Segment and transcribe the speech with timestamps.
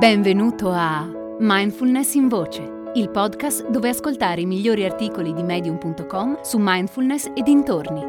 [0.00, 1.06] Benvenuto a
[1.40, 7.42] Mindfulness in Voce, il podcast dove ascoltare i migliori articoli di medium.com su mindfulness e
[7.42, 8.00] dintorni.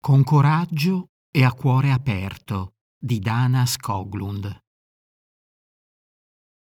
[0.00, 4.62] Con coraggio e a cuore aperto di Dana Skoglund.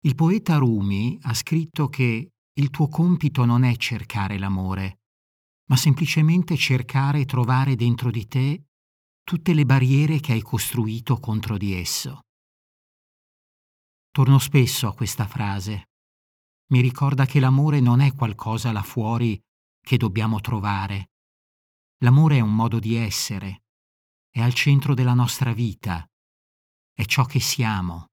[0.01, 5.00] Il poeta Rumi ha scritto che il tuo compito non è cercare l'amore,
[5.71, 8.65] ma semplicemente cercare e trovare dentro di te
[9.23, 12.23] tutte le barriere che hai costruito contro di esso.
[14.11, 15.91] Torno spesso a questa frase.
[16.73, 19.41] Mi ricorda che l'amore non è qualcosa là fuori
[19.81, 21.11] che dobbiamo trovare.
[21.99, 23.63] L'amore è un modo di essere,
[24.29, 26.05] è al centro della nostra vita,
[26.93, 28.07] è ciò che siamo.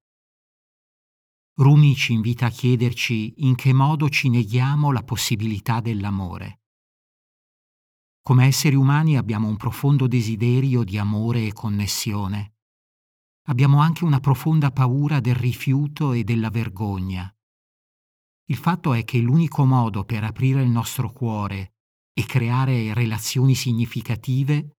[1.55, 6.59] Rumi ci invita a chiederci in che modo ci neghiamo la possibilità dell'amore.
[8.27, 12.55] Come esseri umani abbiamo un profondo desiderio di amore e connessione.
[13.43, 17.33] Abbiamo anche una profonda paura del rifiuto e della vergogna.
[18.49, 21.75] Il fatto è che l'unico modo per aprire il nostro cuore
[22.11, 24.75] e creare relazioni significative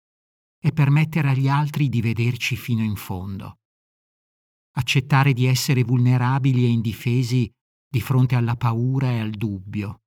[0.62, 3.60] è permettere agli altri di vederci fino in fondo.
[4.72, 7.50] Accettare di essere vulnerabili e indifesi
[7.88, 10.02] di fronte alla paura e al dubbio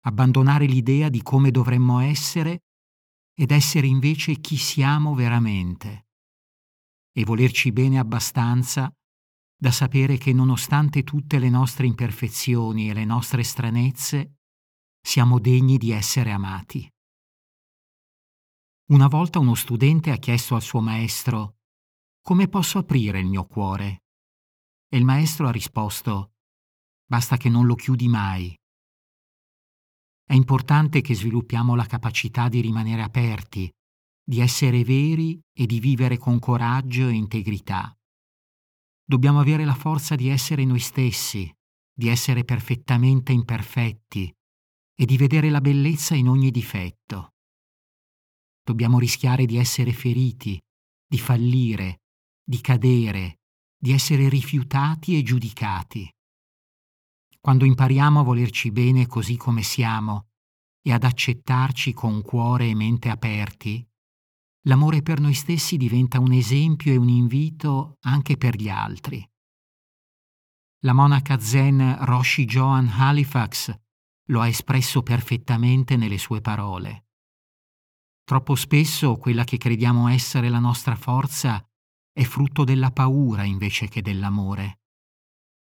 [0.00, 2.64] abbandonare l'idea di come dovremmo essere
[3.34, 6.06] ed essere invece chi siamo veramente
[7.12, 8.92] e volerci bene abbastanza
[9.56, 14.36] da sapere che nonostante tutte le nostre imperfezioni e le nostre stranezze,
[15.02, 16.88] siamo degni di essere amati.
[18.90, 21.56] Una volta uno studente ha chiesto al suo maestro
[22.22, 24.04] come posso aprire il mio cuore?
[24.88, 26.32] E il maestro ha risposto
[27.06, 28.56] basta che non lo chiudi mai
[30.30, 33.68] è importante che sviluppiamo la capacità di rimanere aperti,
[34.22, 37.92] di essere veri e di vivere con coraggio e integrità.
[39.04, 41.52] Dobbiamo avere la forza di essere noi stessi,
[41.92, 44.32] di essere perfettamente imperfetti
[44.94, 47.30] e di vedere la bellezza in ogni difetto.
[48.62, 50.56] Dobbiamo rischiare di essere feriti,
[51.08, 52.02] di fallire,
[52.40, 53.40] di cadere,
[53.76, 56.08] di essere rifiutati e giudicati.
[57.40, 60.28] Quando impariamo a volerci bene così come siamo
[60.82, 63.86] e ad accettarci con cuore e mente aperti,
[64.66, 69.26] l'amore per noi stessi diventa un esempio e un invito anche per gli altri.
[70.80, 73.74] La monaca zen Roshi Joan Halifax
[74.26, 77.06] lo ha espresso perfettamente nelle sue parole.
[78.22, 81.66] Troppo spesso quella che crediamo essere la nostra forza
[82.12, 84.79] è frutto della paura invece che dell'amore.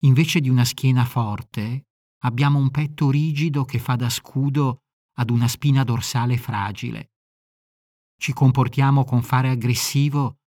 [0.05, 1.87] Invece di una schiena forte,
[2.25, 4.81] abbiamo un petto rigido che fa da scudo
[5.17, 7.13] ad una spina dorsale fragile.
[8.19, 10.41] Ci comportiamo con fare aggressivo